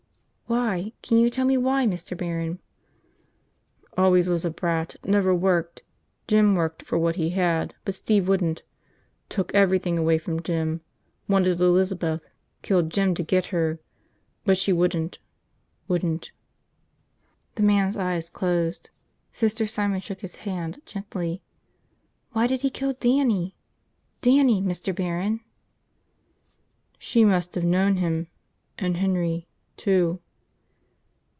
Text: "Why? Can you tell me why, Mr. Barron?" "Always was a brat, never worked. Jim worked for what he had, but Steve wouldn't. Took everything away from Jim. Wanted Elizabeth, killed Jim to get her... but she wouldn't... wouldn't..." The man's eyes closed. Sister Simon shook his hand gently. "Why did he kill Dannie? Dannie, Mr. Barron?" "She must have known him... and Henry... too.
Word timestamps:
"Why? 0.47 0.91
Can 1.01 1.17
you 1.17 1.29
tell 1.29 1.45
me 1.45 1.55
why, 1.55 1.85
Mr. 1.87 2.15
Barron?" 2.17 2.59
"Always 3.97 4.27
was 4.27 4.43
a 4.43 4.49
brat, 4.51 4.97
never 5.05 5.33
worked. 5.33 5.81
Jim 6.27 6.55
worked 6.55 6.83
for 6.83 6.97
what 6.99 7.15
he 7.15 7.29
had, 7.29 7.73
but 7.85 7.95
Steve 7.95 8.27
wouldn't. 8.27 8.63
Took 9.29 9.55
everything 9.55 9.97
away 9.97 10.17
from 10.17 10.41
Jim. 10.41 10.81
Wanted 11.25 11.61
Elizabeth, 11.61 12.21
killed 12.63 12.89
Jim 12.89 13.15
to 13.15 13.23
get 13.23 13.45
her... 13.47 13.79
but 14.43 14.57
she 14.57 14.73
wouldn't... 14.73 15.19
wouldn't..." 15.87 16.31
The 17.55 17.63
man's 17.63 17.95
eyes 17.95 18.29
closed. 18.29 18.89
Sister 19.31 19.65
Simon 19.65 20.01
shook 20.01 20.19
his 20.19 20.35
hand 20.35 20.81
gently. 20.85 21.41
"Why 22.33 22.45
did 22.45 22.59
he 22.59 22.69
kill 22.69 22.91
Dannie? 22.99 23.55
Dannie, 24.21 24.61
Mr. 24.61 24.93
Barron?" 24.93 25.39
"She 26.99 27.23
must 27.23 27.55
have 27.55 27.63
known 27.63 27.95
him... 27.95 28.27
and 28.77 28.97
Henry... 28.97 29.47
too. 29.77 30.19